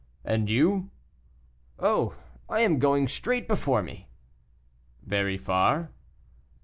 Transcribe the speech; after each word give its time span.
And 0.25 0.49
you?" 0.49 0.89
"Oh! 1.77 2.15
I 2.49 2.61
am 2.61 2.79
going 2.79 3.07
straight 3.07 3.47
before 3.47 3.83
me." 3.83 4.07
"Very 5.05 5.37
far?" 5.37 5.91